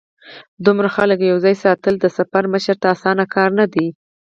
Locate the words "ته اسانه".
2.81-3.25